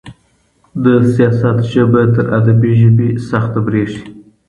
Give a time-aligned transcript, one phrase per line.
[0.83, 4.05] د سياست ژبه تر ادبي ژبي سخته برېښي.